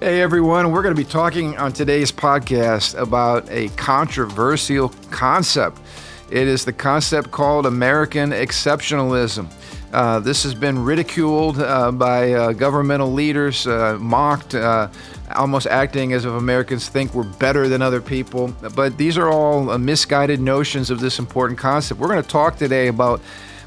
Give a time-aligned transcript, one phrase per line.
[0.00, 5.80] Hey everyone, we're going to be talking on today's podcast about a controversial concept.
[6.30, 9.50] It is the concept called American exceptionalism.
[9.92, 14.86] Uh, this has been ridiculed uh, by uh, governmental leaders, uh, mocked, uh,
[15.34, 18.54] almost acting as if Americans think we're better than other people.
[18.76, 21.98] But these are all uh, misguided notions of this important concept.
[21.98, 23.20] We're going to talk today about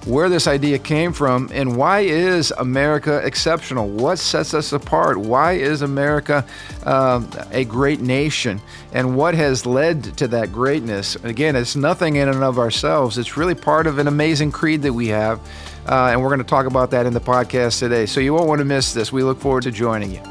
[0.06, 3.88] where this idea came from and why is America exceptional?
[3.88, 5.18] What sets us apart?
[5.18, 6.46] Why is America
[6.84, 8.62] uh, a great nation?
[8.94, 11.16] And what has led to that greatness?
[11.18, 13.18] Again, it's nothing in and of ourselves.
[13.18, 15.40] It's really part of an amazing creed that we have.
[15.88, 18.06] Uh, and we're going to talk about that in the podcast today.
[18.06, 19.12] So you won't want to miss this.
[19.12, 20.31] We look forward to joining you.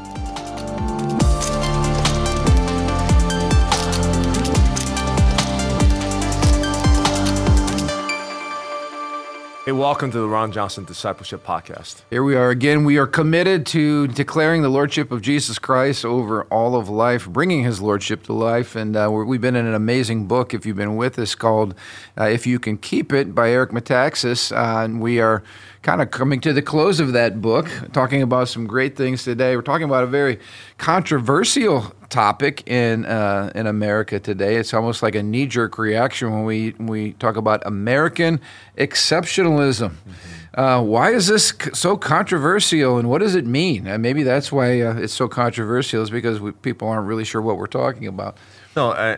[9.63, 12.01] Hey, welcome to the Ron Johnson Discipleship Podcast.
[12.09, 12.83] Here we are again.
[12.83, 17.63] We are committed to declaring the Lordship of Jesus Christ over all of life, bringing
[17.63, 18.75] His Lordship to life.
[18.75, 21.75] And uh, we've been in an amazing book, if you've been with us, called
[22.19, 24.51] uh, If You Can Keep It by Eric Metaxas.
[24.51, 25.43] Uh, and we are
[25.83, 29.55] kind of coming to the close of that book, talking about some great things today.
[29.55, 30.39] We're talking about a very
[30.79, 34.57] controversial topic in uh, in America today.
[34.57, 38.39] It's almost like a knee jerk reaction when we we talk about American
[38.77, 39.89] exceptionalism.
[39.89, 40.59] Mm-hmm.
[40.59, 43.87] Uh, why is this so controversial, and what does it mean?
[43.87, 47.41] And maybe that's why uh, it's so controversial, is because we, people aren't really sure
[47.41, 48.37] what we're talking about.
[48.75, 49.17] No, I,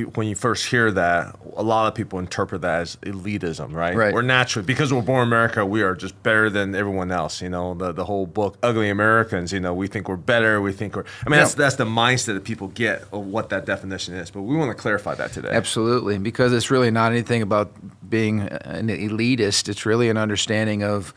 [0.00, 3.94] when you first hear that, a lot of people interpret that as elitism, right?
[3.94, 4.14] Right.
[4.14, 7.42] We're naturally because we're born in America, we are just better than everyone else.
[7.42, 9.52] You know, the the whole book, Ugly Americans.
[9.52, 10.60] You know, we think we're better.
[10.60, 11.04] We think we're.
[11.26, 11.44] I mean, yeah.
[11.44, 14.30] that's that's the mindset that people get of what that definition is.
[14.30, 15.50] But we want to clarify that today.
[15.50, 17.72] Absolutely, because it's really not anything about
[18.08, 19.68] being an elitist.
[19.68, 21.14] It's really an understanding of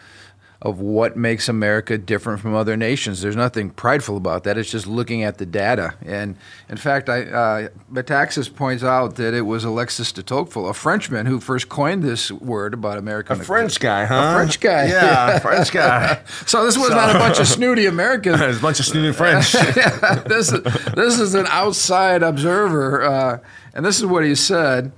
[0.62, 3.22] of what makes America different from other nations.
[3.22, 4.58] There's nothing prideful about that.
[4.58, 5.94] It's just looking at the data.
[6.06, 6.38] And
[6.70, 11.26] in fact, I, uh, Metaxas points out that it was Alexis de Tocqueville, a Frenchman,
[11.26, 13.34] who first coined this word about America.
[13.34, 14.16] A French guy, huh?
[14.16, 14.88] A French guy.
[14.88, 16.22] Yeah, French guy.
[16.46, 18.40] so this was so, not a bunch of snooty Americans.
[18.42, 19.52] It's a bunch of snooty French.
[20.26, 20.64] this, is,
[20.94, 23.04] this is an outside observer.
[23.04, 23.40] Uh,
[23.74, 24.92] and this is what he said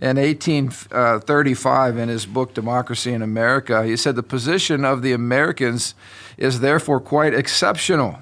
[0.00, 3.84] in 1835 in his book Democracy in America.
[3.84, 5.94] He said the position of the Americans
[6.36, 8.18] is therefore quite exceptional,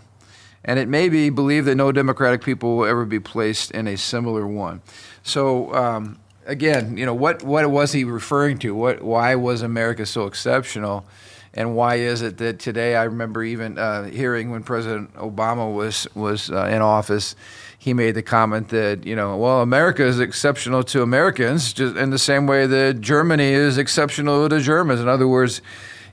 [0.64, 3.96] and it may be believed that no democratic people will ever be placed in a
[3.96, 4.82] similar one.
[5.22, 5.74] So.
[5.74, 7.44] Um, again, you know what?
[7.44, 8.74] What was he referring to?
[8.74, 9.00] What?
[9.00, 11.06] Why was America so exceptional?
[11.54, 16.06] and why is it that today I remember even uh, hearing when President Obama was
[16.14, 17.36] was uh, in office,
[17.82, 22.10] he made the comment that you know, well, America is exceptional to Americans, just in
[22.10, 25.00] the same way that Germany is exceptional to Germans.
[25.00, 25.60] In other words,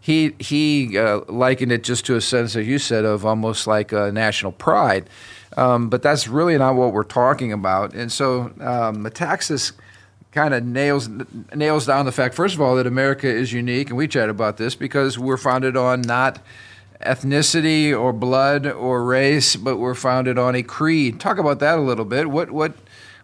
[0.02, 3.92] he he uh, likened it just to a sense, as you said, of almost like
[3.92, 5.08] a national pride.
[5.58, 7.94] Um, but that's really not what we're talking about.
[7.94, 9.74] And so um, Metaxas
[10.32, 11.08] kind of nails
[11.54, 14.58] nails down the fact, first of all, that America is unique, and we chat about
[14.58, 16.40] this because we're founded on not
[17.06, 21.20] ethnicity or blood or race, but we're founded on a creed.
[21.20, 22.30] Talk about that a little bit.
[22.30, 22.74] What what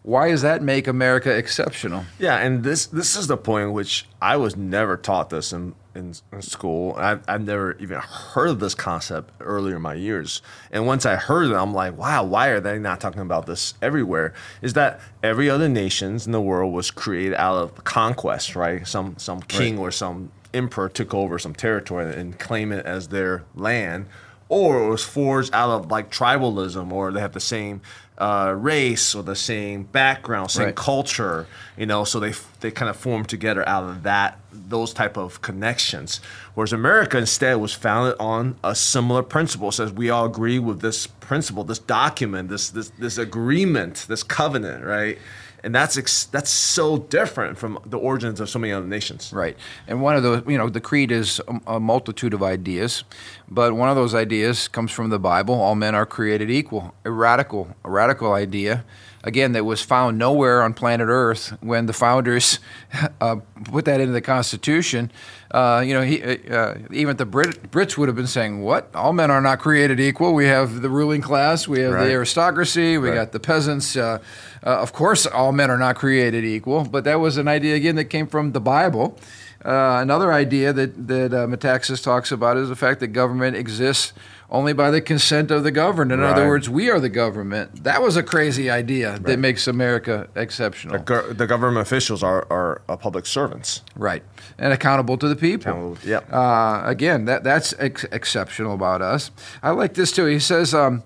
[0.06, 2.06] why does that make America exceptional?
[2.20, 6.14] Yeah, and this this is the point which I was never taught this in, in,
[6.32, 6.94] in school.
[6.96, 10.44] I've, I've never even heard of this concept earlier in my years.
[10.72, 13.74] And once I heard it, I'm like, wow, why are they not talking about this
[13.82, 14.36] everywhere?
[14.62, 18.88] Is that every other nations in the world was created out of conquest, right?
[18.88, 19.88] Some some king right.
[19.88, 24.08] or some emperor took over some territory and claim it as their land,
[24.50, 27.82] or it was forged out of like tribalism, or they have the same
[28.18, 30.76] uh, race or the same background, same right.
[30.76, 32.04] culture, you know.
[32.04, 36.22] So they they kind of formed together out of that those type of connections.
[36.54, 39.72] Whereas America instead was founded on a similar principle.
[39.72, 44.86] Says we all agree with this principle, this document, this this this agreement, this covenant,
[44.86, 45.18] right?
[45.66, 49.34] And that's ex- that's so different from the origins of so many other nations.
[49.34, 53.04] Right, and one of those, you know, the creed is a, multitude of ideas,
[53.50, 55.56] but one of those ideas comes from the Bible.
[55.56, 56.94] All men are created equal.
[57.04, 58.86] A radical, a radical idea
[59.26, 62.60] again, that was found nowhere on planet Earth when the founders
[63.22, 65.12] uh, put that into the Constitution.
[65.52, 68.94] Uh, you know, he, uh, even the Brit- Brits would have been saying, "What?
[68.96, 70.34] All men are not created equal.
[70.34, 72.06] We have the ruling class, we have right.
[72.06, 73.16] the aristocracy, we right.
[73.16, 73.98] got the peasants.
[73.98, 74.20] Uh,
[74.66, 77.96] uh, of course, all men are not created equal." But that was an idea again
[77.96, 79.18] that came from the Bible.
[79.64, 84.14] Uh, another idea that that uh, Metaxas talks about is the fact that government exists
[84.50, 86.12] only by the consent of the governed.
[86.12, 87.84] In other words, we are the government.
[87.84, 91.00] That was a crazy idea that makes America exceptional.
[91.00, 93.82] Go- the government officials are, are uh, public servants.
[93.96, 94.24] Right.
[94.58, 95.98] And accountable to the people.
[96.06, 96.32] Yep.
[96.32, 99.32] Uh, again, that, that's ex- exceptional about us.
[99.64, 100.26] I like this too.
[100.26, 101.04] He says, um,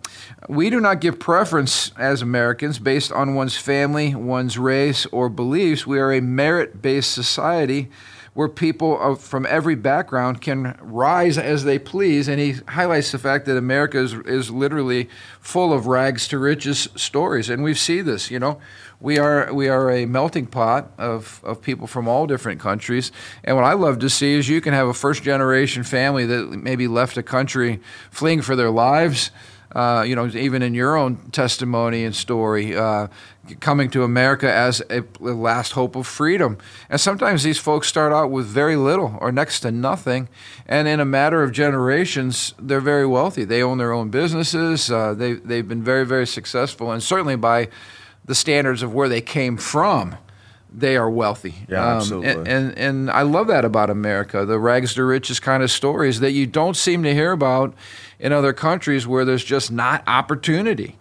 [0.48, 5.88] We do not give preference as Americans based on one's family, one's race, or beliefs.
[5.88, 7.90] We are a merit based society
[8.34, 12.28] where people of, from every background can rise as they please.
[12.28, 15.10] And he highlights the fact that America is, is literally
[15.40, 17.50] full of rags to riches stories.
[17.50, 18.60] And we see this, you know.
[19.02, 23.14] We are, we are a melting pot of, of people from all different countries.
[23.46, 26.52] And what I love to see is you can have a first generation family that
[26.52, 27.80] maybe left a country
[28.12, 29.32] fleeing for their lives.
[29.76, 33.08] Uh, you know, even in your own testimony and story, uh,
[33.60, 36.58] coming to America as a last hope of freedom.
[36.90, 40.28] And sometimes these folks start out with very little or next to nothing,
[40.68, 43.46] and in a matter of generations, they're very wealthy.
[43.46, 44.90] They own their own businesses.
[44.92, 47.68] Uh, they they've been very very successful, and certainly by
[48.26, 50.16] the standards of where they came from.
[50.72, 51.56] They are wealthy.
[51.68, 52.30] Yeah, Um, absolutely.
[52.30, 56.20] and, and and I love that about America, the rags to riches kind of stories
[56.20, 57.74] that you don't seem to hear about
[58.20, 60.98] in other countries where there's just not opportunity.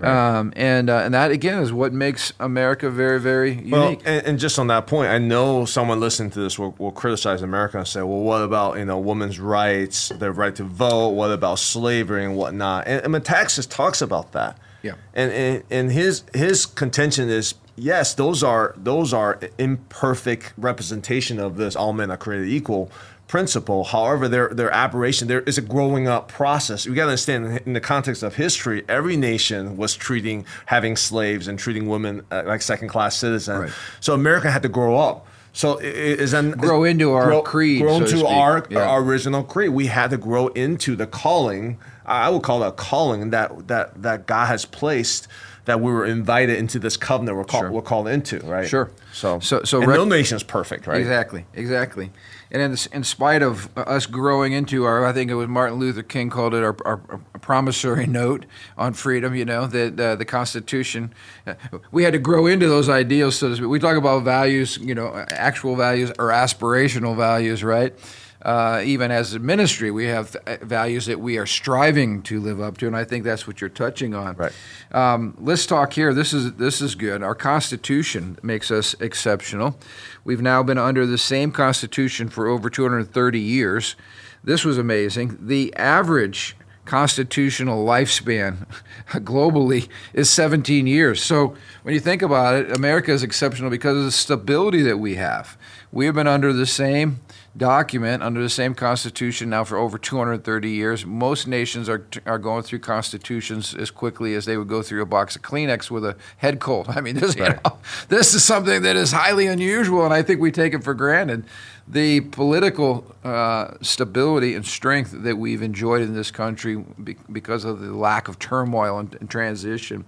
[0.00, 3.70] Um, and uh, and that again is what makes America very very unique.
[3.72, 6.90] Well, and, and just on that point, I know someone listening to this will, will
[6.90, 11.10] criticize America and say, "Well, what about you know women's rights, their right to vote?
[11.10, 14.58] What about slavery and whatnot?" And, and Metaxas talks about that.
[14.82, 14.94] Yeah.
[15.14, 21.56] And, and and his his contention is yes, those are those are imperfect representation of
[21.56, 22.90] this all men are created equal
[23.36, 23.82] principle.
[23.84, 26.86] However, their their aberration there is a growing up process.
[26.86, 31.48] We got to understand in the context of history, every nation was treating having slaves
[31.48, 33.58] and treating women uh, like second class citizens.
[33.58, 33.72] Right.
[34.00, 35.26] So America had to grow up.
[35.54, 38.86] So is then Grow into our creed, grow so to into our, Yeah.
[38.86, 39.70] our original creed.
[39.70, 41.78] We had to grow into the calling.
[42.04, 45.26] I would call it a calling that that that God has placed.
[45.64, 47.70] That we were invited into this covenant we're called Sure.
[47.70, 48.68] we're called into, right?
[48.68, 48.90] Sure.
[49.12, 51.00] So So- so and rec- no nation is perfect, right?
[51.00, 52.10] Exactly, exactly.
[52.52, 56.02] And in, in spite of us growing into our, I think it was Martin Luther
[56.02, 56.98] King called it our, our,
[57.40, 58.44] promissory note
[58.76, 59.34] on freedom.
[59.34, 61.14] You know, that uh, the Constitution,
[61.46, 61.54] uh,
[61.90, 63.36] we had to grow into those ideals.
[63.36, 63.68] So to speak.
[63.68, 67.94] we talk about values, you know, actual values or aspirational values, right?
[68.42, 72.60] Uh, even as a ministry, we have uh, values that we are striving to live
[72.60, 74.34] up to, and I think that's what you're touching on.
[74.36, 74.52] Right.
[74.90, 76.12] Um, let's talk here.
[76.12, 77.22] This is this is good.
[77.22, 79.78] Our Constitution makes us exceptional.
[80.24, 83.94] We've now been under the same Constitution for over 230 years.
[84.42, 85.38] This was amazing.
[85.40, 88.66] The average constitutional lifespan
[89.08, 91.22] globally is 17 years.
[91.22, 95.14] So when you think about it, America is exceptional because of the stability that we
[95.14, 95.56] have.
[95.92, 97.20] We have been under the same
[97.54, 101.04] document, under the same constitution now for over 230 years.
[101.04, 105.06] Most nations are, are going through constitutions as quickly as they would go through a
[105.06, 106.86] box of Kleenex with a head cold.
[106.88, 107.78] I mean, this, you know,
[108.08, 111.44] this is something that is highly unusual, and I think we take it for granted.
[111.86, 117.80] The political uh, stability and strength that we've enjoyed in this country be- because of
[117.80, 120.06] the lack of turmoil and, and transition.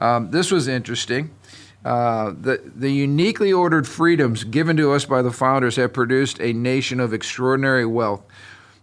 [0.00, 1.30] Um, this was interesting.
[1.84, 6.52] Uh, the, the uniquely ordered freedoms given to us by the founders have produced a
[6.52, 8.22] nation of extraordinary wealth.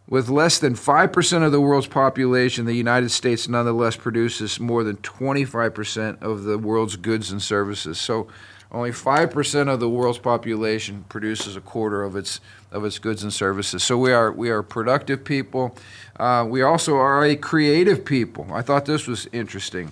[0.07, 4.97] With less than 5% of the world's population, the United States nonetheless produces more than
[4.97, 8.01] 25% of the world's goods and services.
[8.01, 8.27] So
[8.71, 12.39] only 5% of the world's population produces a quarter of its
[12.71, 13.83] of its goods and services.
[13.83, 15.75] So we are we are productive people.
[16.19, 18.47] Uh, we also are a creative people.
[18.51, 19.91] I thought this was interesting.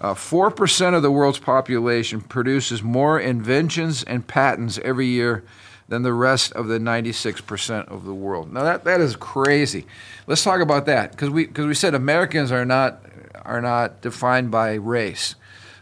[0.00, 5.44] Uh, Four percent of the world's population produces more inventions and patents every year
[5.88, 8.52] than the rest of the 96% of the world.
[8.52, 9.86] Now that, that is crazy.
[10.26, 13.00] Let's talk about that because we because we said Americans are not
[13.44, 15.34] are not defined by race.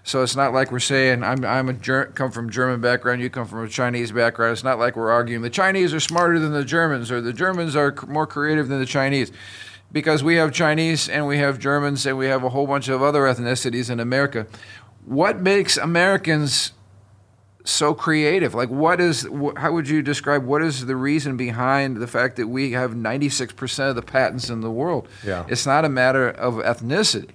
[0.04, 3.30] So it's not like we're saying I'm I'm a Ger- come from German background, you
[3.30, 4.52] come from a Chinese background.
[4.54, 7.76] It's not like we're arguing the Chinese are smarter than the Germans or the Germans
[7.76, 9.30] are c- more creative than the Chinese
[9.92, 13.02] because we have Chinese and we have Germans and we have a whole bunch of
[13.02, 14.46] other ethnicities in America.
[15.04, 16.72] What makes Americans
[17.64, 18.54] so creative?
[18.54, 22.48] Like, what is, how would you describe what is the reason behind the fact that
[22.48, 25.08] we have 96% of the patents in the world?
[25.24, 25.44] Yeah.
[25.48, 27.30] It's not a matter of ethnicity.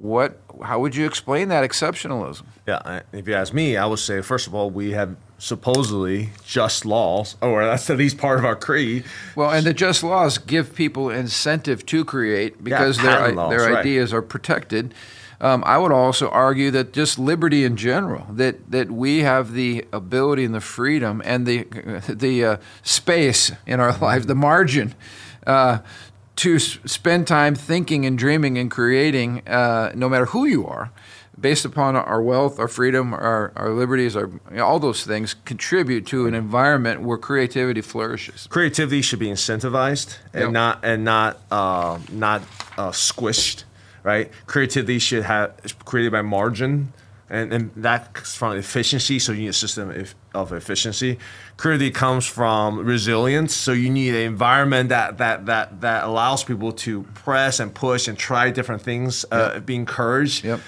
[0.00, 2.44] What, how would you explain that exceptionalism?
[2.66, 6.86] Yeah, if you ask me, I would say first of all we have supposedly just
[6.86, 9.04] laws, or that's at least part of our creed.
[9.36, 13.72] Well, and the just laws give people incentive to create because patent their laws, their
[13.72, 13.78] right.
[13.80, 14.94] ideas are protected.
[15.38, 19.86] Um, I would also argue that just liberty in general, that, that we have the
[19.92, 21.64] ability and the freedom and the,
[22.08, 24.94] the uh, space in our lives, the margin.
[25.46, 25.78] Uh,
[26.40, 30.90] to spend time thinking and dreaming and creating, uh, no matter who you are,
[31.38, 35.34] based upon our wealth, our freedom, our, our liberties, our, you know, all those things
[35.44, 38.46] contribute to an environment where creativity flourishes.
[38.50, 40.50] creativity should be incentivized and Yep.
[40.52, 42.40] not and not uh, not
[42.78, 43.64] uh, squished,
[44.02, 44.30] right?
[44.46, 45.52] Creativity should have
[45.84, 46.92] created by margin,
[47.28, 49.18] and and that's from efficiency.
[49.18, 51.18] So you need a system of- of efficiency.
[51.56, 53.54] Creativity comes from resilience.
[53.54, 58.08] So you need an environment that that that that allows people to press and push
[58.08, 60.44] and try different things, uh, be encouraged.
[60.44, 60.60] Yep.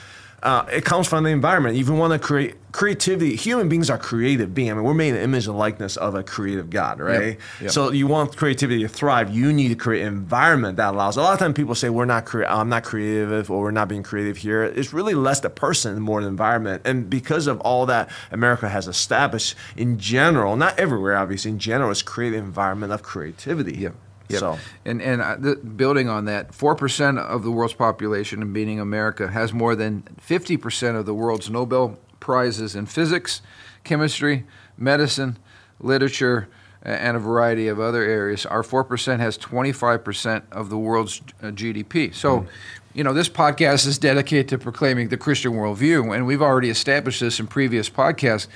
[0.42, 1.76] Uh, it comes from the environment.
[1.76, 4.72] You want to create creativity, human beings are creative beings.
[4.72, 7.38] I mean, we're made in the image and likeness of a creative God, right?
[7.60, 7.70] Yep.
[7.70, 11.16] So you want creativity to thrive, you need to create an environment that allows.
[11.16, 13.88] A lot of times people say we're not cre- I'm not creative or we're not
[13.88, 14.64] being creative here.
[14.64, 16.82] It's really less the person more the environment.
[16.84, 21.90] And because of all that America has established in general, not everywhere obviously, in general,
[21.90, 23.76] it's create an environment of creativity.
[23.76, 23.94] Yep.
[24.32, 24.40] Yep.
[24.40, 28.52] So And and uh, th- building on that, four percent of the world's population, and
[28.52, 33.42] being America, has more than fifty percent of the world's Nobel prizes in physics,
[33.84, 34.44] chemistry,
[34.76, 35.38] medicine,
[35.80, 36.48] literature,
[36.82, 38.46] and a variety of other areas.
[38.46, 42.14] Our four percent has twenty five percent of the world's uh, GDP.
[42.14, 42.46] So.
[42.94, 47.20] You know, this podcast is dedicated to proclaiming the Christian worldview, and we've already established
[47.20, 48.48] this in previous podcasts.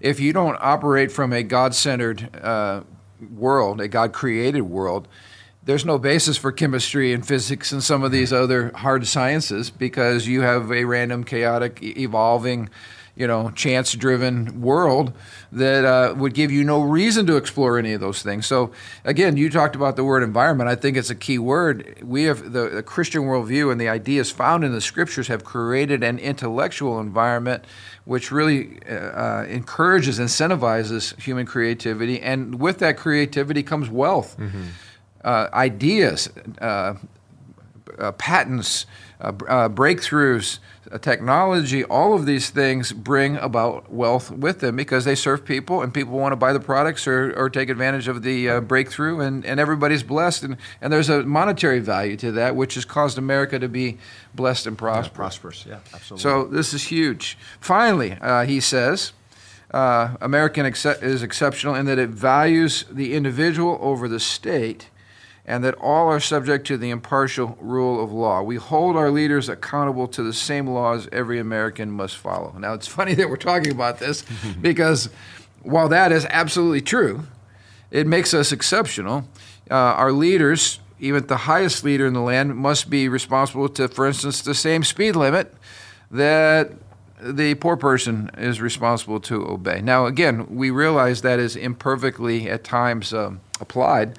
[0.00, 2.82] If you don't operate from a God centered uh,
[3.24, 5.08] world, a God created world,
[5.64, 10.26] there's no basis for chemistry and physics and some of these other hard sciences because
[10.26, 12.68] you have a random, chaotic, evolving,
[13.16, 15.12] you know, chance driven world
[15.52, 18.44] that uh, would give you no reason to explore any of those things.
[18.44, 18.72] So,
[19.04, 20.68] again, you talked about the word environment.
[20.68, 22.00] I think it's a key word.
[22.02, 26.02] We have the, the Christian worldview and the ideas found in the scriptures have created
[26.02, 27.64] an intellectual environment
[28.04, 32.20] which really uh, uh, encourages, incentivizes human creativity.
[32.20, 34.36] And with that creativity comes wealth,
[35.24, 36.28] uh, ideas,
[36.60, 36.94] uh,
[37.98, 38.86] uh, patents,
[39.24, 40.58] uh, uh, breakthroughs,
[40.92, 45.82] uh, technology, all of these things bring about wealth with them because they serve people
[45.82, 49.20] and people want to buy the products or, or take advantage of the uh, breakthrough
[49.20, 50.42] and, and everybody's blessed.
[50.42, 53.98] And, and there's a monetary value to that, which has caused America to be
[54.34, 55.14] blessed and prosperous.
[55.14, 55.66] prosperous.
[55.66, 56.22] Yeah, absolutely.
[56.22, 57.38] So this is huge.
[57.60, 59.12] Finally, uh, he says,
[59.74, 64.88] uh, American excep- is exceptional in that it values the individual over the state,
[65.46, 68.42] and that all are subject to the impartial rule of law.
[68.42, 72.54] We hold our leaders accountable to the same laws every American must follow.
[72.58, 74.24] Now it's funny that we're talking about this
[74.60, 75.10] because
[75.62, 77.24] while that is absolutely true,
[77.90, 79.28] it makes us exceptional.
[79.70, 84.06] Uh, our leaders, even the highest leader in the land, must be responsible to, for
[84.06, 85.54] instance, the same speed limit
[86.10, 86.72] that
[87.20, 89.80] the poor person is responsible to obey.
[89.80, 94.18] Now, again, we realize that is imperfectly at times um, applied,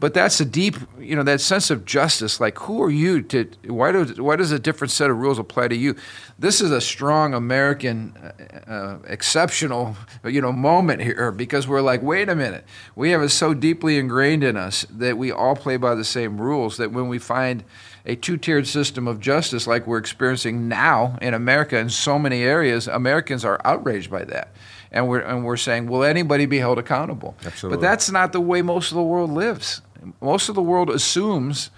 [0.00, 2.40] but that's a deep, you know, that sense of justice.
[2.40, 3.48] Like, who are you to?
[3.66, 5.94] Why does why does a different set of rules apply to you?
[6.38, 12.02] This is a strong American, uh, uh, exceptional, you know, moment here because we're like,
[12.02, 12.64] wait a minute,
[12.96, 16.40] we have it so deeply ingrained in us that we all play by the same
[16.40, 16.76] rules.
[16.76, 17.64] That when we find
[18.04, 22.88] a two-tiered system of justice like we're experiencing now in America in so many areas,
[22.88, 24.48] Americans are outraged by that.
[24.94, 27.36] And we're, and we're saying, will anybody be held accountable?
[27.44, 27.76] Absolutely.
[27.76, 29.82] But that's not the way most of the world lives.
[30.20, 31.70] Most of the world assumes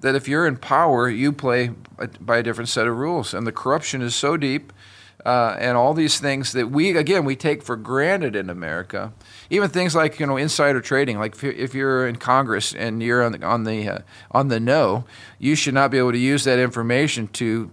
[0.00, 1.70] that if you're in power, you play
[2.20, 3.32] by a different set of rules.
[3.32, 4.72] And the corruption is so deep,
[5.24, 9.12] uh, and all these things that we, again, we take for granted in America.
[9.50, 11.18] Even things like you know insider trading.
[11.18, 13.98] Like if you're, if you're in Congress and you're on the on the uh,
[14.32, 15.04] on the no,
[15.38, 17.70] you should not be able to use that information to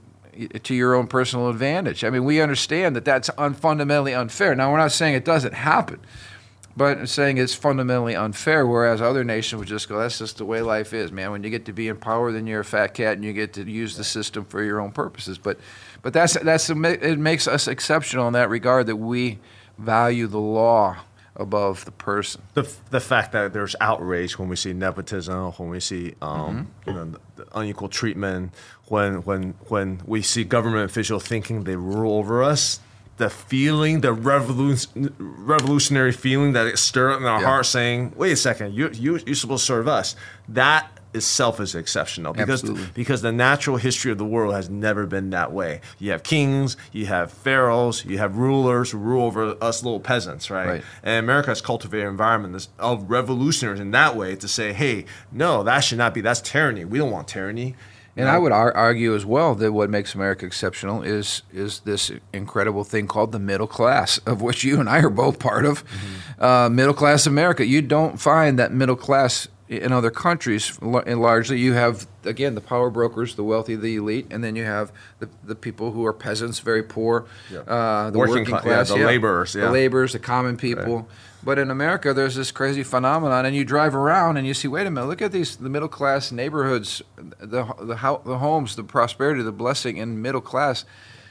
[0.63, 2.03] to your own personal advantage.
[2.03, 4.55] I mean, we understand that that's un- fundamentally unfair.
[4.55, 5.99] Now, we're not saying it doesn't happen,
[6.75, 8.65] but saying it's fundamentally unfair.
[8.65, 11.31] Whereas other nations would just go, "That's just the way life is, man.
[11.31, 13.53] When you get to be in power, then you're a fat cat, and you get
[13.53, 15.59] to use the system for your own purposes." But,
[16.01, 19.39] but that's that's it makes us exceptional in that regard that we
[19.77, 20.97] value the law
[21.35, 22.41] above the person.
[22.53, 26.93] the, the fact that there's outrage when we see nepotism, when we see um, you
[26.93, 28.53] know the unequal treatment,
[28.91, 32.79] when when when we see government officials thinking they rule over us,
[33.17, 37.47] the feeling, the revolution, revolutionary feeling that it stirred in our Yeah.
[37.47, 40.15] heart, saying, "Wait a second, you you you're supposed to serve us."
[40.49, 42.87] That itself is exceptional because Absolutely.
[42.93, 45.81] because the natural history of the world has never been that way.
[45.99, 50.49] You have kings, you have pharaohs, you have rulers who rule over us little peasants,
[50.49, 50.67] right?
[50.67, 50.83] Right.
[51.03, 55.63] And America has cultivated an environment of revolutionaries in that way to say, hey, no,
[55.63, 56.21] that should not be.
[56.21, 56.85] That's tyranny.
[56.85, 57.75] We don't want tyranny.
[58.17, 62.11] And I would ar- argue as well that what makes America exceptional is is this
[62.33, 65.85] incredible thing called the middle class, of which you and I are both part of.
[65.85, 66.43] Mm-hmm.
[66.43, 67.65] Uh, middle class America.
[67.65, 70.77] You don't find that middle class in other countries.
[70.81, 74.65] And largely, you have again the power brokers, the wealthy, the elite, and then you
[74.65, 77.59] have the, the people who are peasants, very poor, yeah.
[77.59, 79.07] uh, the working, working class, yeah, the yeah.
[79.07, 80.97] laborers, the laborers, the common people.
[80.97, 81.05] Right.
[81.43, 84.85] But in America, there's this crazy phenomenon, and you drive around and you see, wait
[84.85, 89.41] a minute, look at these the middle class neighborhoods, the the, the homes, the prosperity,
[89.41, 90.85] the blessing in middle class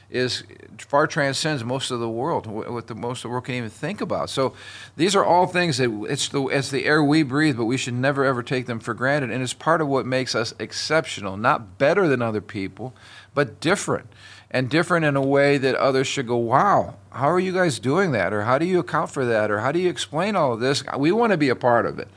[0.09, 0.43] is
[0.77, 4.01] far transcends most of the world, what the most of the world can even think
[4.01, 4.29] about.
[4.29, 4.53] So
[4.97, 7.93] these are all things that it's the it's the air we breathe, but we should
[7.93, 11.77] never ever take them for granted, and it's part of what makes us exceptional, not
[11.77, 12.93] better than other people,
[13.33, 14.07] but different
[14.51, 18.11] and different in a way that others should go, wow, how are you guys doing
[18.11, 18.33] that?
[18.33, 19.49] Or how do you account for that?
[19.49, 20.83] Or how do you explain all of this?
[20.97, 22.09] We want to be a part of it.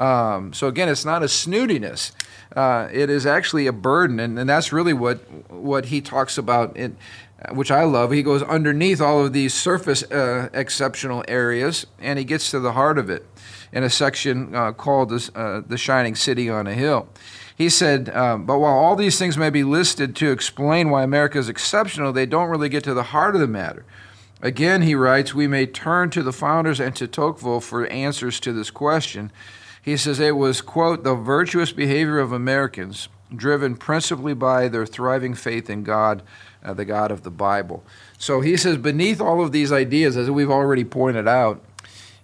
[0.00, 2.12] Um, so again, it's not a snootiness.
[2.56, 5.18] Uh, it is actually a burden, and, and that's really what
[5.50, 6.96] what he talks about, in,
[7.52, 8.10] which I love.
[8.10, 12.72] He goes underneath all of these surface uh, exceptional areas, and he gets to the
[12.72, 13.24] heart of it
[13.72, 17.08] in a section uh, called the, uh, "The Shining City on a Hill."
[17.60, 21.36] He said, um, but while all these things may be listed to explain why America
[21.36, 23.84] is exceptional, they don't really get to the heart of the matter.
[24.40, 28.54] Again, he writes, we may turn to the founders and to Tocqueville for answers to
[28.54, 29.30] this question.
[29.82, 35.34] He says it was, quote, the virtuous behavior of Americans, driven principally by their thriving
[35.34, 36.22] faith in God,
[36.64, 37.84] uh, the God of the Bible.
[38.16, 41.62] So he says, beneath all of these ideas, as we've already pointed out,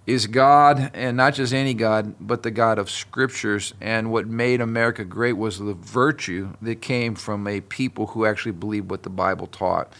[0.07, 3.73] is God, and not just any God, but the God of scriptures.
[3.81, 8.53] And what made America great was the virtue that came from a people who actually
[8.53, 9.91] believed what the Bible taught.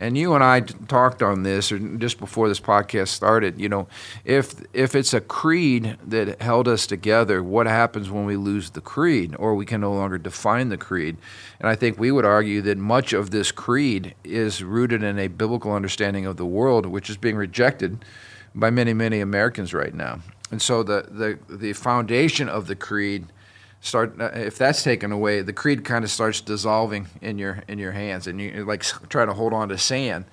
[0.00, 3.60] And you and I talked on this, or just before this podcast started.
[3.60, 3.88] You know,
[4.24, 8.80] if if it's a creed that held us together, what happens when we lose the
[8.80, 11.18] creed, or we can no longer define the creed?
[11.60, 15.28] And I think we would argue that much of this creed is rooted in a
[15.28, 18.04] biblical understanding of the world, which is being rejected
[18.54, 20.20] by many, many Americans right now.
[20.50, 23.26] And so the, the, the foundation of the creed
[23.82, 27.78] start uh, if that's taken away, the creed kind of starts dissolving in your in
[27.78, 30.24] your hands, and you're like trying to hold on to sand.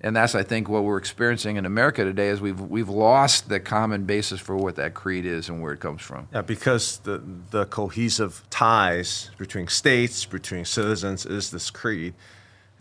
[0.00, 3.58] And that's I think what we're experiencing in America today is we've we've lost the
[3.58, 6.28] common basis for what that creed is and where it comes from.
[6.32, 12.14] Yeah, because the the cohesive ties between states, between citizens is this creed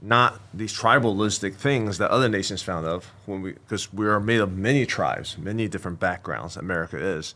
[0.02, 4.40] not these tribalistic things that other nations found of when we because we are made
[4.40, 6.56] of many tribes, many different backgrounds.
[6.56, 7.34] America is.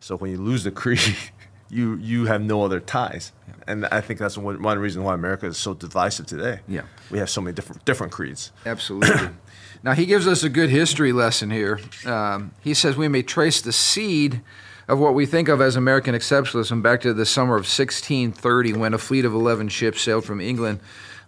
[0.00, 1.16] So when you lose the creed,
[1.70, 3.54] you you have no other ties, yeah.
[3.66, 6.60] and I think that's one, one reason why America is so divisive today.
[6.68, 8.52] Yeah, we have so many different different creeds.
[8.64, 9.30] Absolutely.
[9.82, 11.80] now he gives us a good history lesson here.
[12.06, 14.40] Um, he says we may trace the seed
[14.88, 18.94] of what we think of as American exceptionalism back to the summer of 1630 when
[18.94, 20.80] a fleet of 11 ships sailed from England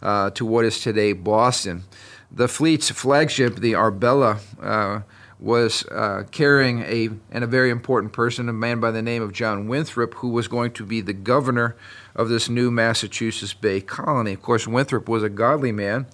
[0.03, 1.85] uh, to what is today Boston.
[2.31, 5.01] The fleet's flagship, the Arbella, uh,
[5.39, 9.33] was uh, carrying a and a very important person, a man by the name of
[9.33, 11.77] John Winthrop, who was going to be the governor
[12.15, 14.33] of this new Massachusetts Bay colony.
[14.33, 16.07] Of course, Winthrop was a godly man,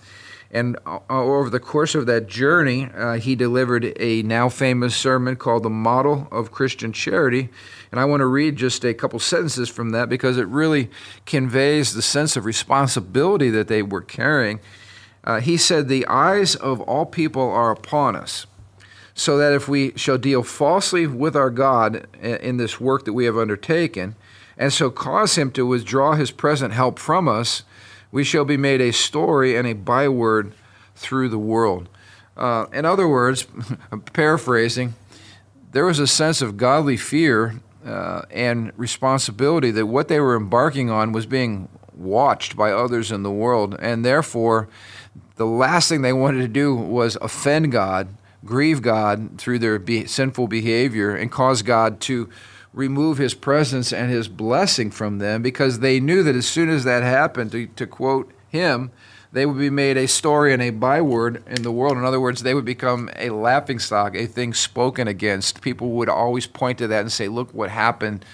[0.52, 5.36] and uh, over the course of that journey, uh, he delivered a now famous sermon
[5.36, 7.48] called "The Model of Christian Charity."
[7.90, 10.90] And I want to read just a couple sentences from that because it really
[11.24, 14.60] conveys the sense of responsibility that they were carrying.
[15.24, 18.46] Uh, he said, The eyes of all people are upon us,
[19.14, 23.24] so that if we shall deal falsely with our God in this work that we
[23.24, 24.16] have undertaken,
[24.58, 27.62] and so cause him to withdraw his present help from us,
[28.12, 30.52] we shall be made a story and a byword
[30.94, 31.88] through the world.
[32.36, 33.46] Uh, in other words,
[34.12, 34.94] paraphrasing,
[35.72, 40.90] there was a sense of godly fear uh, and responsibility that what they were embarking
[40.90, 44.68] on was being watched by others in the world, and therefore,
[45.36, 48.08] the last thing they wanted to do was offend God,
[48.44, 52.28] grieve God through their be- sinful behavior, and cause God to
[52.72, 56.84] remove His presence and His blessing from them, because they knew that as soon as
[56.84, 58.90] that happened, to, to quote Him,
[59.32, 61.96] they would be made a story and a byword in the world.
[61.96, 65.62] In other words, they would become a laughingstock, a thing spoken against.
[65.62, 68.24] People would always point to that and say, look what happened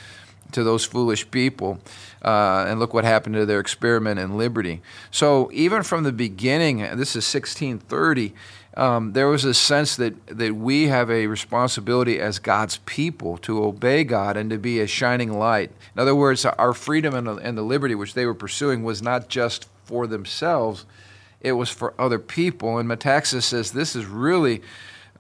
[0.51, 1.79] to those foolish people,
[2.23, 4.81] uh, and look what happened to their experiment in liberty.
[5.11, 8.35] So even from the beginning, this is 1630.
[8.77, 13.65] Um, there was a sense that, that we have a responsibility as God's people to
[13.65, 15.73] obey God and to be a shining light.
[15.95, 19.03] In other words, our freedom and the, and the liberty which they were pursuing was
[19.03, 20.85] not just for themselves,
[21.41, 22.79] it was for other people.
[22.79, 24.63] And Metaxas says this is really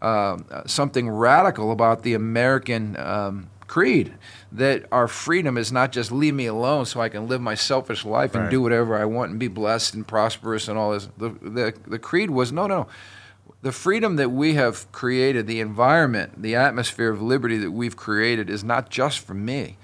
[0.00, 4.14] uh, something radical about the American um, creed
[4.52, 8.04] that our freedom is not just leave me alone so I can live my selfish
[8.04, 11.08] life and do whatever I want and be blessed and prosperous and all this.
[11.18, 12.86] The, the, the creed was no, no.
[13.60, 18.48] The freedom that we have created, the environment, the atmosphere of liberty that we've created
[18.48, 19.76] is not just for me.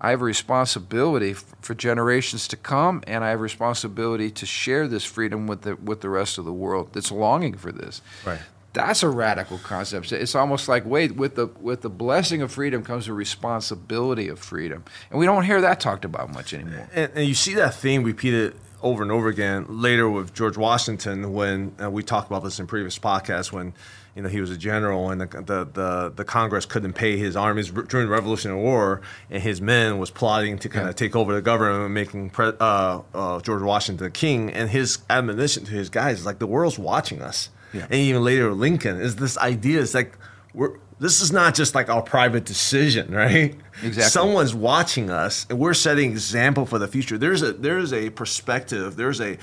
[0.00, 4.88] I have a responsibility for generations to come, and I have a responsibility to share
[4.88, 8.02] this freedom with the with the rest of the world that's longing for this.
[8.26, 8.40] Right.
[8.74, 10.10] That's a radical concept.
[10.10, 14.40] It's almost like wait, with the with the blessing of freedom comes the responsibility of
[14.40, 16.88] freedom, and we don't hear that talked about much anymore.
[16.92, 21.32] And, and you see that theme repeated over and over again later with George Washington
[21.32, 23.72] when uh, we talked about this in previous podcasts when
[24.14, 27.34] you know he was a general and the the, the, the Congress couldn't pay his
[27.34, 30.90] armies during the Revolutionary War and his men was plotting to kind Yeah.
[30.90, 34.98] of take over the government and making pre- uh, uh, George Washington king and his
[35.08, 37.84] admonition to his guys is like the world's watching us Yeah.
[37.84, 40.16] and even later Lincoln is this idea is like
[40.54, 43.54] we're this is not just like our private decision, right?
[43.82, 44.02] Exactly.
[44.04, 47.18] Someone's watching us, and we're setting example for the future.
[47.18, 48.96] There's a there's a perspective.
[48.96, 49.36] There's a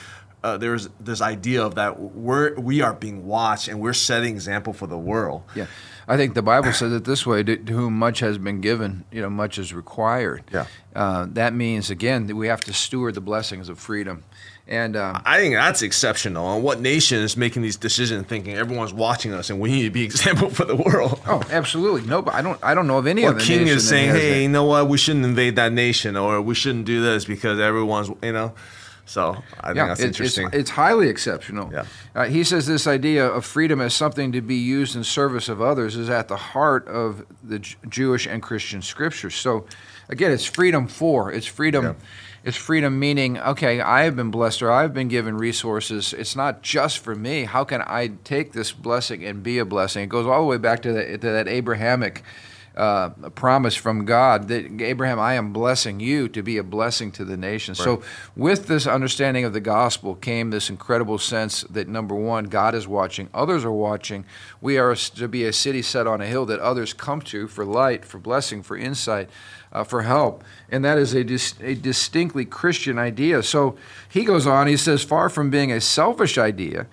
[0.44, 4.74] uh, there's this idea of that we're we are being watched, and we're setting example
[4.74, 5.44] for the world.
[5.54, 5.68] Yeah,
[6.08, 9.06] I think the Bible says it this way: to, to whom much has been given,
[9.12, 10.44] you know, much is required.
[10.52, 10.66] Yeah.
[10.96, 14.24] uh, that means again that we have to steward the blessings of freedom,
[14.68, 16.54] and um, I think that's exceptional.
[16.54, 19.90] And what nation is making these decisions, thinking everyone's watching us, and we need to
[19.90, 21.20] be example for the world?
[21.28, 22.02] oh, absolutely.
[22.08, 22.60] No, but I don't.
[22.64, 24.42] I don't know of any What other king is saying, "Hey, that.
[24.42, 24.88] you know what?
[24.88, 28.54] We shouldn't invade that nation, or we shouldn't do this because everyone's, you know."
[29.06, 30.48] So I think that's it- interesting.
[30.48, 31.70] It's, it's highly exceptional.
[31.74, 31.86] Yeah.
[32.16, 35.62] Uh, he says this idea of freedom as something to be used in service of
[35.62, 39.36] others is at the heart of the J- Jewish and Christian scriptures.
[39.36, 39.66] So,
[40.08, 41.30] again, it's freedom for.
[41.32, 41.84] It's freedom.
[41.84, 41.94] Yeah.
[42.44, 46.12] It's freedom meaning, okay, I have been blessed or I've been given resources.
[46.12, 47.44] It's not just for me.
[47.44, 50.04] How can I take this blessing and be a blessing?
[50.04, 52.24] It goes all the way back to, the, to that Abrahamic
[52.76, 57.26] uh, promise from God that Abraham, I am blessing you to be a blessing to
[57.26, 57.76] the nation.
[57.76, 58.02] So,
[58.36, 62.88] with this understanding of the gospel came this incredible sense that number one, God is
[62.88, 64.24] watching, others are watching.
[64.62, 67.66] We are to be a city set on a hill that others come to for
[67.66, 69.30] light, for blessing, for insight,
[69.74, 70.44] uh, for help.
[70.70, 73.44] And that is a, dis- a distinctly Christian idea.
[73.44, 73.76] So,
[74.08, 76.88] he goes on, he says, far from being a selfish idea,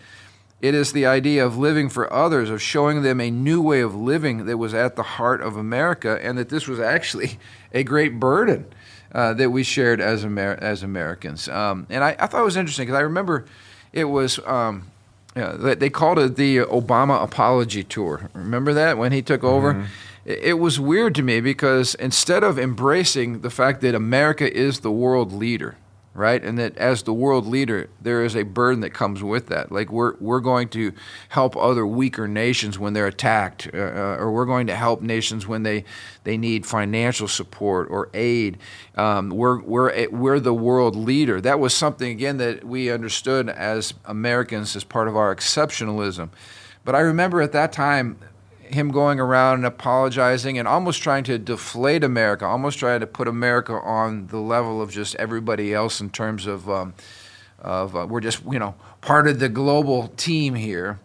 [0.61, 3.95] it is the idea of living for others, of showing them a new way of
[3.95, 7.39] living that was at the heart of America, and that this was actually
[7.73, 8.67] a great burden
[9.13, 11.49] uh, that we shared as, Amer- as Americans.
[11.49, 13.47] Um, and I, I thought it was interesting because I remember
[13.93, 14.39] it was.
[14.47, 14.91] Um,
[15.37, 18.29] yeah, they called it the Obama Apology Tour.
[18.35, 19.87] Remember that when he took over?
[20.25, 24.81] It it was weird to me because instead of embracing the fact that America is
[24.81, 25.77] the world leader,
[26.15, 29.71] right, and that as the world leader, there is a burden that comes with that.
[29.71, 30.93] Like we're we're going to
[31.29, 35.47] help other weaker nations when they're attacked, uh, uh, or we're going to help nations
[35.47, 35.85] when they
[36.25, 38.59] they need financial support or aid.
[38.97, 41.41] Um, we're we're we're the world leader.
[41.41, 46.31] That was something again that we understood as Americans as part of our exceptionalism.
[46.85, 48.19] But I remember at that time
[48.73, 53.29] him going around and apologizing and almost trying to deflate America, almost trying to put
[53.29, 56.95] America on the level of just everybody else in terms of um,
[57.59, 60.99] of uh, we're just you know part of the global team here.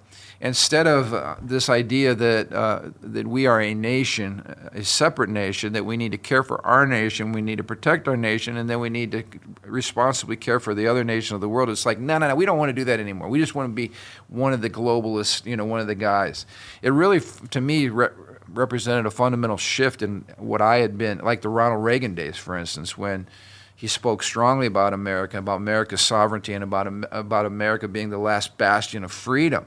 [0.43, 4.41] Instead of uh, this idea that uh, that we are a nation,
[4.73, 8.10] a separate nation, that we need to care for our nation, we need to protect
[8.10, 9.23] our nation, and then we need to
[9.63, 11.69] responsibly care for the other nation of the world.
[11.69, 13.29] It's like no, no, no, we don't want to do that anymore.
[13.29, 13.91] We just want to be
[14.27, 16.45] one of the globalists, you know, one of the guys.
[16.82, 18.10] It really, to me, re-
[18.49, 22.58] represented a fundamental shift in what I had been like the Ronald Reagan days, for
[22.58, 23.29] instance, when
[23.73, 28.58] he spoke strongly about America, about America's sovereignty, and about about America being the last
[28.58, 29.65] bastion of freedom.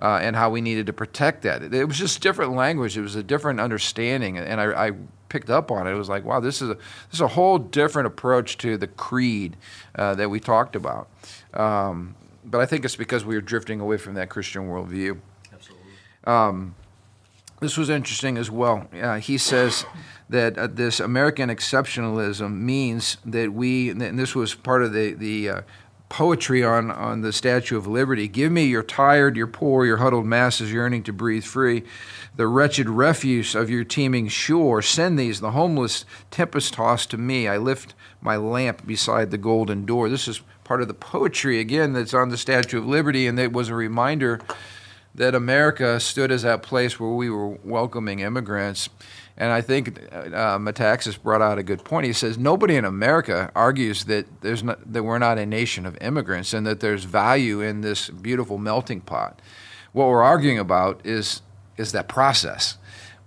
[0.00, 1.62] Uh, and how we needed to protect that.
[1.62, 2.96] It, it was just different language.
[2.96, 4.92] It was a different understanding, and I, I
[5.28, 5.90] picked up on it.
[5.90, 8.86] It was like, wow, this is a this is a whole different approach to the
[8.86, 9.56] creed
[9.94, 11.08] uh, that we talked about.
[11.54, 15.18] Um, but I think it's because we were drifting away from that Christian worldview.
[16.24, 16.74] Um,
[17.60, 18.88] this was interesting as well.
[19.00, 19.84] Uh, he says
[20.28, 25.48] that uh, this American exceptionalism means that we, and this was part of the the
[25.48, 25.60] uh,
[26.10, 28.28] poetry on on the Statue of Liberty.
[28.28, 31.84] Give me your tired, your poor, your huddled masses yearning to breathe free,
[32.36, 34.82] the wretched refuse of your teeming shore.
[34.82, 37.48] Send these, the homeless, tempest tossed to me.
[37.48, 40.10] I lift my lamp beside the golden door.
[40.10, 43.52] This is part of the poetry again that's on the Statue of Liberty, and it
[43.52, 44.40] was a reminder
[45.14, 48.88] that America stood as that place where we were welcoming immigrants.
[49.36, 52.06] And I think uh, Metaxas brought out a good point.
[52.06, 55.96] He says nobody in America argues that there's not, that we're not a nation of
[56.00, 59.40] immigrants and that there's value in this beautiful melting pot.
[59.92, 61.42] What we're arguing about is
[61.76, 62.76] is that process.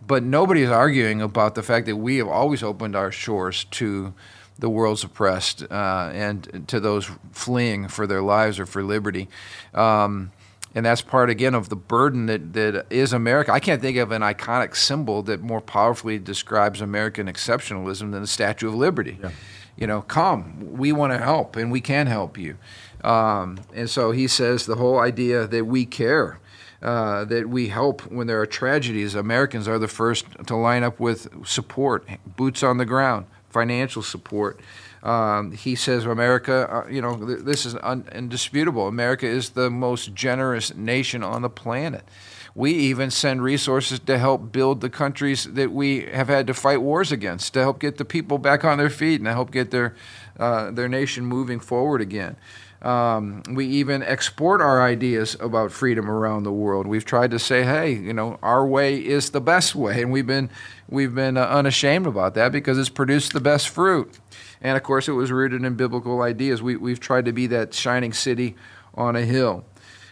[0.05, 4.13] but nobody is arguing about the fact that we have always opened our shores to
[4.59, 9.27] the world's oppressed uh, and to those fleeing for their lives or for liberty.
[9.73, 10.31] Um,
[10.75, 13.51] and that's part again of the burden that, that is America.
[13.51, 18.27] I can't think of an iconic symbol that more powerfully describes American exceptionalism than the
[18.27, 19.19] Statue of Liberty.
[19.21, 19.31] Yeah.
[19.75, 22.57] You know, come, we want to help, and we can help you.
[23.03, 26.39] Um, and so he says the whole idea that we care,
[26.81, 29.15] uh, that we help when there are tragedies.
[29.15, 34.59] Americans are the first to line up with support, boots on the ground, financial support.
[35.03, 38.87] Um, he says America, uh, you know, th- this is un- indisputable.
[38.87, 42.07] America is the most generous nation on the planet.
[42.55, 46.81] We even send resources to help build the countries that we have had to fight
[46.81, 49.71] wars against, to help get the people back on their feet and to help get
[49.71, 49.95] their,
[50.39, 52.37] uh, their nation moving forward again.
[52.83, 56.85] Um, we even export our ideas about freedom around the world.
[56.85, 60.27] We've tried to say, hey, you know, our way is the best way, and we've
[60.27, 60.49] been
[60.89, 64.19] we've been uh, unashamed about that because it's produced the best fruit.
[64.63, 66.63] And of course, it was rooted in biblical ideas.
[66.63, 68.55] We, we've tried to be that shining city
[68.95, 69.65] on a hill.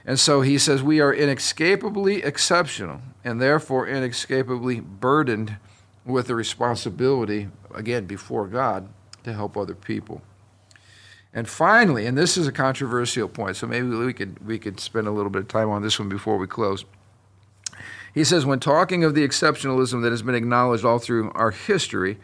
[0.06, 5.58] And so he says, We are inescapably exceptional and therefore inescapably burdened
[6.06, 8.90] with the responsibility, again, before God,
[9.24, 10.22] to help other people.
[11.34, 15.08] And finally, and this is a controversial point, so maybe we could, we could spend
[15.08, 16.84] a little bit of time on this one before we close.
[18.14, 22.18] He says, when talking of the exceptionalism that has been acknowledged all through our history,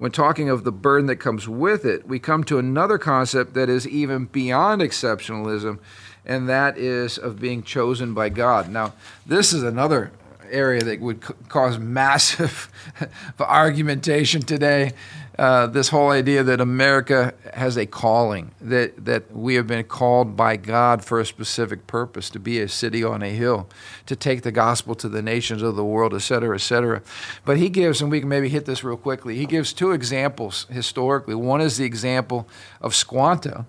[0.00, 3.68] when talking of the burden that comes with it, we come to another concept that
[3.68, 5.78] is even beyond exceptionalism,
[6.24, 8.70] and that is of being chosen by God.
[8.70, 8.94] Now,
[9.26, 10.10] this is another
[10.50, 12.72] area that would cause massive
[13.38, 14.94] argumentation today
[15.40, 20.36] uh, this whole idea that America has a calling, that, that we have been called
[20.36, 23.66] by God for a specific purpose, to be a city on a hill,
[24.04, 27.00] to take the gospel to the nations of the world, et cetera, et cetera.
[27.46, 30.66] But he gives, and we can maybe hit this real quickly, he gives two examples
[30.68, 31.34] historically.
[31.34, 32.46] One is the example
[32.82, 33.64] of Squanto,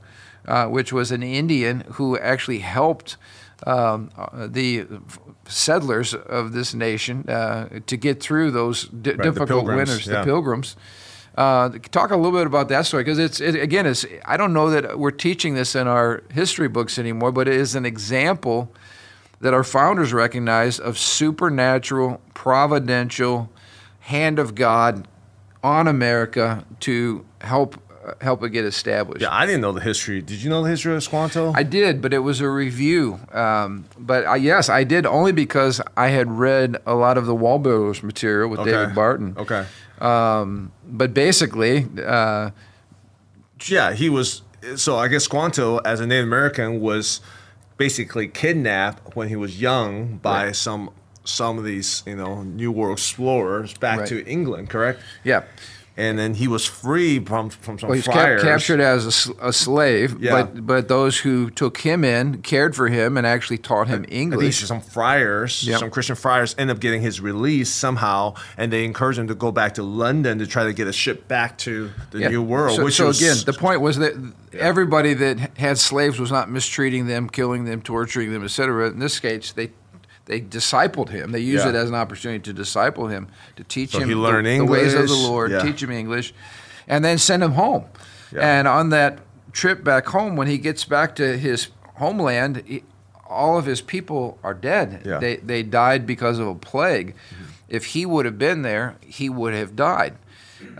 [0.45, 3.17] uh, which was an Indian who actually helped.
[3.67, 4.87] Um, the
[5.45, 10.19] settlers of this nation uh, to get through those d- right, difficult winters, yeah.
[10.19, 10.75] the pilgrims.
[11.35, 14.53] Uh, talk a little bit about that story because it's it, again, it's I don't
[14.53, 18.71] know that we're teaching this in our history books anymore, but it is an example
[19.39, 23.49] that our founders recognized of supernatural, providential
[24.01, 25.07] hand of God
[25.63, 27.81] on America to help
[28.19, 29.21] help it get established.
[29.21, 30.21] Yeah, I didn't know the history.
[30.21, 31.53] Did you know the history of Squanto?
[31.55, 33.19] I did, but it was a review.
[33.31, 37.35] Um, but I, yes, I did only because I had read a lot of the
[37.35, 38.71] Wallbuilders material with okay.
[38.71, 39.35] David Barton.
[39.37, 39.65] Okay.
[39.99, 42.51] Um, but basically, uh,
[43.65, 44.41] yeah, he was.
[44.75, 47.21] So I guess Squanto, as a Native American, was
[47.77, 50.55] basically kidnapped when he was young by right.
[50.55, 50.91] some
[51.23, 54.07] some of these you know New World explorers back right.
[54.09, 54.69] to England.
[54.69, 54.99] Correct?
[55.23, 55.43] Yeah
[56.01, 59.53] and then he was free from from some well, he was captured as a, a
[59.53, 60.31] slave, yeah.
[60.31, 64.11] but but those who took him in cared for him and actually taught him I,
[64.11, 64.63] English.
[64.63, 65.79] I some friars, yep.
[65.79, 69.51] some Christian friars, end up getting his release somehow, and they encourage him to go
[69.51, 72.29] back to London to try to get a ship back to the yeah.
[72.29, 72.77] New World.
[72.77, 74.13] So, which so was, again, the point was that
[74.53, 78.89] everybody that had slaves was not mistreating them, killing them, torturing them, etc.
[78.89, 79.69] In this case, they
[80.25, 81.31] they discipled him.
[81.31, 81.71] They used yeah.
[81.71, 85.07] it as an opportunity to disciple him, to teach so him the, the, ways of
[85.07, 85.61] the Lord, yeah.
[85.61, 86.33] teach him English,
[86.87, 87.85] and then send him home.
[88.31, 88.59] Yeah.
[88.59, 89.19] And on that
[89.51, 92.83] trip back home, when he gets back to his homeland, he,
[93.27, 95.03] all of his people are dead.
[95.19, 97.15] They they died because of a plague.
[97.15, 97.45] Mm-hmm.
[97.69, 100.15] If he would have been there, he would have died.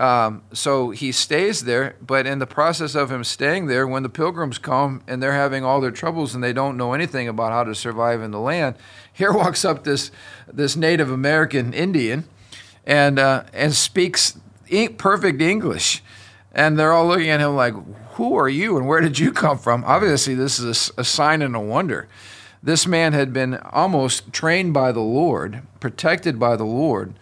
[0.02, 4.10] Um, so he stays there, but in the process of him staying there, when the
[4.10, 7.64] pilgrims come and they're having all their troubles and they don't know anything about how
[7.64, 8.78] to survive in the land,
[9.14, 10.10] here walks up this
[10.52, 12.24] this Native American Indian,
[12.84, 14.40] and uh, and speaks
[14.98, 16.02] perfect English,
[16.52, 17.76] and they're all looking at him like,
[18.14, 21.44] "Who are you and where did you come from?" Obviously, this is a, a sign
[21.44, 22.08] and a wonder.
[22.64, 27.14] This man had been almost trained by the Lord, protected by the Lord,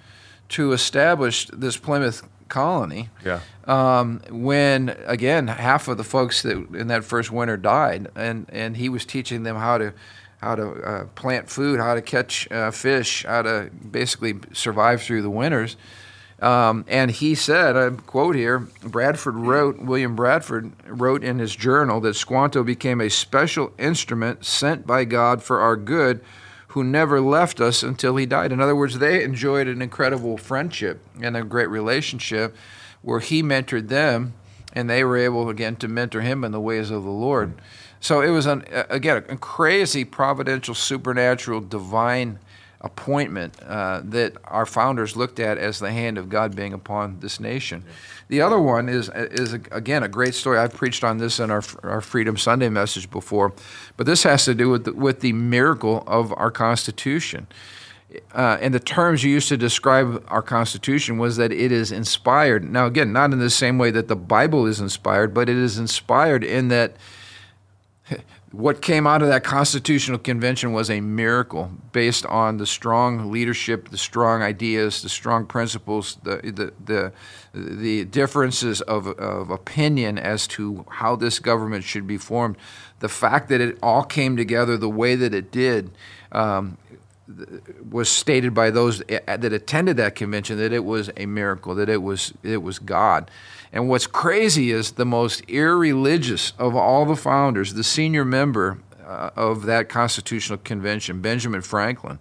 [0.50, 3.10] to establish this Plymouth colony.
[3.24, 3.42] Yeah.
[3.66, 8.78] Um, when again, half of the folks that in that first winter died, and and
[8.78, 9.94] he was teaching them how to
[10.42, 15.22] how to uh, plant food, how to catch uh, fish, how to basically survive through
[15.22, 15.76] the winters.
[16.42, 22.00] Um, and he said, I quote here Bradford wrote, William Bradford wrote in his journal
[22.02, 26.22] that Squanto became a special instrument sent by God for our good,
[26.70, 28.52] who never left us until he died.
[28.52, 32.56] In other words, they enjoyed an incredible friendship and a great relationship
[33.02, 34.34] where he mentored them
[34.74, 37.60] and they were able again to mentor him in the ways of the Lord.
[38.00, 42.40] So it was an again a crazy providential, supernatural, divine
[42.82, 47.40] appointment uh, that our founders looked at as the hand of God being upon this
[47.40, 47.84] nation.
[48.30, 50.58] The other one is is again a great story.
[50.58, 53.54] I've preached on this in our our Freedom Sunday message before,
[53.98, 57.48] but this has to do with the, with the miracle of our Constitution.
[58.34, 62.64] Uh, and the terms used to describe our Constitution was that it is inspired.
[62.64, 65.78] Now, again, not in the same way that the Bible is inspired, but it is
[65.78, 66.96] inspired in that
[68.52, 73.90] what came out of that constitutional convention was a miracle based on the strong leadership,
[73.90, 77.14] the strong ideas, the strong principles, the the the,
[77.54, 82.58] the differences of, of opinion as to how this government should be formed.
[83.00, 85.92] The fact that it all came together the way that it did
[86.32, 86.78] um,
[87.90, 92.02] was stated by those that attended that convention that it was a miracle, that it
[92.02, 93.30] was it was God.
[93.72, 99.30] And what's crazy is the most irreligious of all the founders, the senior member uh,
[99.36, 102.20] of that constitutional convention, Benjamin Franklin,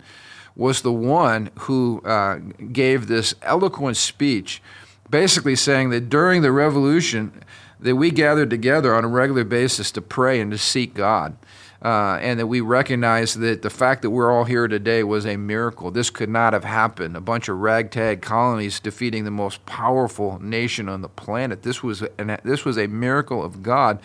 [0.55, 2.39] was the one who uh,
[2.73, 4.61] gave this eloquent speech,
[5.09, 7.45] basically saying that during the revolution
[7.81, 11.37] that we gathered together on a regular basis to pray and to seek God
[11.83, 15.37] uh, and that we recognize that the fact that we're all here today was a
[15.37, 15.91] miracle.
[15.91, 17.17] This could not have happened.
[17.17, 21.62] A bunch of ragtag colonies defeating the most powerful nation on the planet.
[21.62, 24.01] This was an, this was a miracle of God.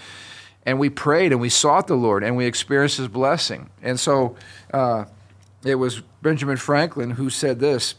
[0.66, 3.70] And we prayed and we sought the Lord and we experienced His blessing.
[3.82, 4.36] And so
[4.72, 5.06] uh,
[5.66, 7.96] it was Benjamin Franklin who said this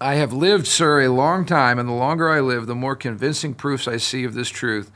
[0.00, 3.54] I have lived, sir, a long time, and the longer I live, the more convincing
[3.54, 4.90] proofs I see of this truth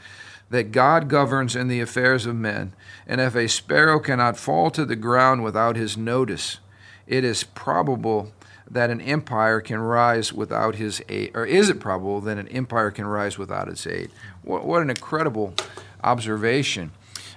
[0.51, 2.73] that God governs in the affairs of men,
[3.07, 6.59] and if a sparrow cannot fall to the ground without his notice,
[7.07, 8.33] it is probable
[8.71, 12.91] that an empire can rise without his aid, or is it probable that an empire
[12.91, 14.11] can rise without its aid?
[14.43, 15.55] What, what an incredible
[16.03, 16.93] observation.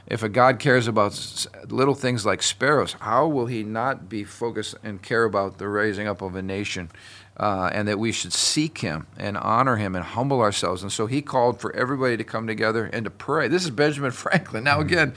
[0.08, 4.76] If a God cares about little things like sparrows, how will he not be focused
[4.84, 6.90] and care about the raising up of a nation?
[7.42, 10.84] Uh, and that we should seek him and honor him and humble ourselves.
[10.84, 13.48] And so he called for everybody to come together and to pray.
[13.48, 14.64] This is Benjamin Franklin.
[14.64, 14.88] Now, mm-hmm.
[14.88, 15.14] again,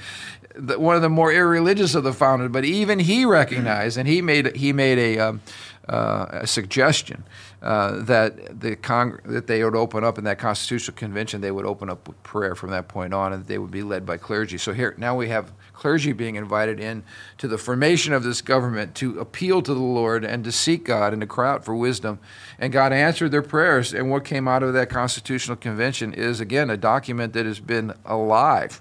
[0.54, 4.22] the, one of the more irreligious of the founders, but even he recognized and he
[4.22, 5.42] made he made a, um,
[5.88, 7.24] uh, a suggestion
[7.62, 11.40] uh, that the Cong- that they would open up in that constitutional convention.
[11.40, 14.06] They would open up with prayer from that point on, and they would be led
[14.06, 14.56] by clergy.
[14.58, 17.02] So here now we have clergy being invited in
[17.38, 21.12] to the formation of this government to appeal to the Lord and to seek God
[21.12, 22.18] and to cry out for wisdom.
[22.58, 23.92] And God answered their prayers.
[23.92, 27.92] And what came out of that constitutional convention is, again, a document that has been
[28.06, 28.80] alive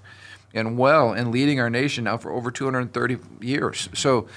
[0.54, 3.88] and well and leading our nation now for over 230 years.
[3.92, 4.28] So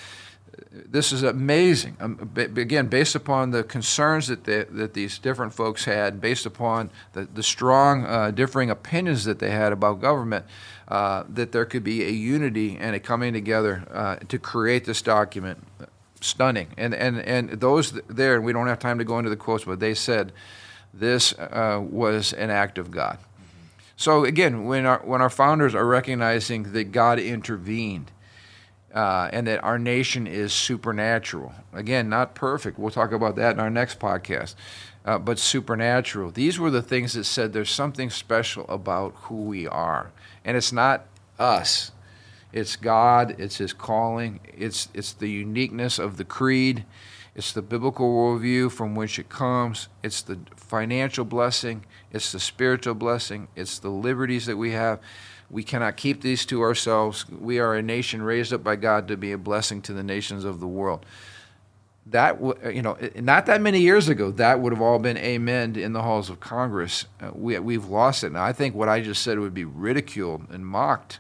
[0.86, 1.98] this is amazing.
[2.00, 6.90] Um, again, based upon the concerns that they, that these different folks had, based upon
[7.14, 10.46] the, the strong uh, differing opinions that they had about government,
[10.88, 15.02] uh, that there could be a unity and a coming together uh, to create this
[15.02, 15.64] document.
[16.20, 16.70] Stunning.
[16.78, 19.66] And, and, and those there, and we don't have time to go into the quotes,
[19.66, 20.32] but they said
[20.92, 23.20] this uh, was an act of God.
[23.98, 28.12] So again, when our, when our founders are recognizing that God intervened,
[28.94, 31.54] uh, and that our nation is supernatural.
[31.74, 32.80] Again, not perfect.
[32.80, 34.56] We'll talk about that in our next podcast.
[35.06, 36.32] Uh, but supernatural.
[36.32, 40.12] These were the things that said there's something special about who we are.
[40.44, 41.06] And it's not
[41.40, 41.92] us,
[42.52, 46.86] it's God, it's His calling, it's, it's the uniqueness of the creed,
[47.36, 52.96] it's the biblical worldview from which it comes, it's the financial blessing, it's the spiritual
[52.96, 55.00] blessing, it's the liberties that we have.
[55.50, 57.26] We cannot keep these to ourselves.
[57.30, 60.44] We are a nation raised up by God to be a blessing to the nations
[60.44, 61.06] of the world.
[62.08, 62.40] That
[62.74, 66.02] you know, not that many years ago, that would have all been amen in the
[66.02, 67.06] halls of Congress.
[67.22, 68.32] Uh, we we've lost it.
[68.32, 71.20] Now I think what I just said would be ridiculed and mocked,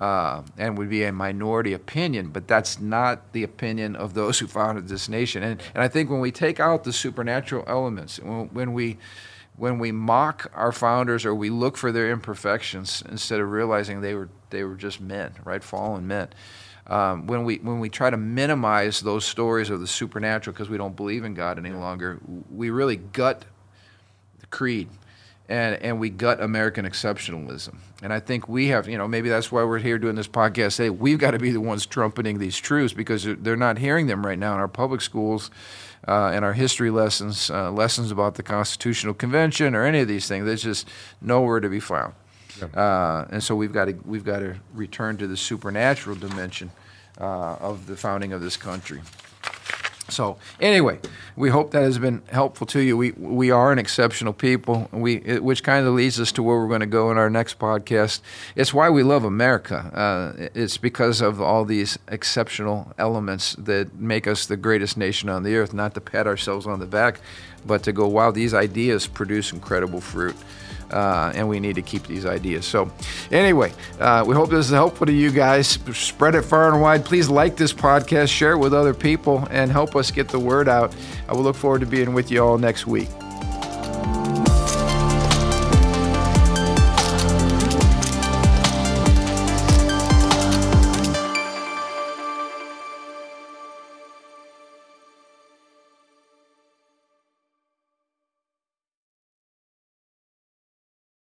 [0.00, 2.30] uh, and would be a minority opinion.
[2.30, 5.44] But that's not the opinion of those who founded this nation.
[5.44, 8.98] And and I think when we take out the supernatural elements, when, when we
[9.56, 14.14] when we mock our founders or we look for their imperfections instead of realizing they
[14.14, 16.28] were they were just men, right, fallen men.
[16.86, 20.76] Um, when we when we try to minimize those stories of the supernatural because we
[20.76, 23.44] don't believe in God any longer, we really gut
[24.40, 24.88] the creed,
[25.48, 27.76] and and we gut American exceptionalism.
[28.02, 30.76] And I think we have, you know, maybe that's why we're here doing this podcast.
[30.76, 34.26] Hey, we've got to be the ones trumpeting these truths because they're not hearing them
[34.26, 35.50] right now in our public schools
[36.06, 40.28] uh, in our history lessons, uh, lessons about the Constitutional Convention or any of these
[40.28, 40.44] things.
[40.44, 40.88] There's just
[41.20, 42.14] nowhere to be found.
[42.74, 46.70] Uh, and so we've got to we've got to return to the supernatural dimension
[47.20, 49.00] uh, of the founding of this country.
[50.08, 50.98] So anyway,
[51.34, 52.96] we hope that has been helpful to you.
[52.96, 54.88] We we are an exceptional people.
[54.92, 57.58] We which kind of leads us to where we're going to go in our next
[57.58, 58.20] podcast.
[58.54, 59.76] It's why we love America.
[59.94, 65.42] Uh, it's because of all these exceptional elements that make us the greatest nation on
[65.42, 65.72] the earth.
[65.72, 67.20] Not to pat ourselves on the back,
[67.64, 70.36] but to go, wow, these ideas produce incredible fruit
[70.90, 72.66] uh, and we need to keep these ideas.
[72.66, 72.90] So,
[73.30, 75.78] anyway, uh, we hope this is helpful to you guys.
[75.92, 77.04] Spread it far and wide.
[77.04, 80.68] Please like this podcast, share it with other people, and help us get the word
[80.68, 80.94] out.
[81.28, 83.08] I will look forward to being with you all next week.